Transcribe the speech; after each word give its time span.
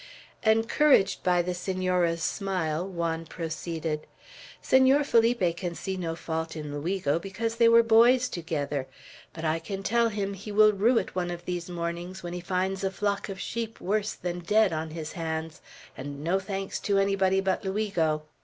Encouraged 0.41 1.21
by 1.21 1.43
the 1.43 1.53
Senora's 1.53 2.23
smile, 2.23 2.87
Juan 2.87 3.23
proceeded: 3.23 4.07
"Senor 4.59 5.03
Felipe 5.03 5.55
can 5.55 5.75
see 5.75 5.95
no 5.95 6.15
fault 6.15 6.55
in 6.55 6.71
Luigo, 6.73 7.19
because 7.19 7.57
they 7.57 7.69
were 7.69 7.83
boys 7.83 8.27
together; 8.27 8.87
but 9.31 9.45
I 9.45 9.59
can 9.59 9.83
tell 9.83 10.09
him, 10.09 10.33
he 10.33 10.51
will 10.51 10.73
rue 10.73 10.97
it, 10.97 11.13
one 11.13 11.29
of 11.29 11.45
these 11.45 11.69
mornings, 11.69 12.23
when 12.23 12.33
he 12.33 12.41
finds 12.41 12.83
a 12.83 12.89
flock 12.89 13.29
of 13.29 13.39
sheep 13.39 13.79
worse 13.79 14.13
than 14.13 14.39
dead 14.39 14.73
on 14.73 14.89
his 14.89 15.11
hands, 15.11 15.61
and 15.95 16.23
no 16.23 16.39
thanks 16.39 16.79
to 16.79 16.97
anybody 16.97 17.39
but 17.39 17.63
Luigo. 17.63 18.23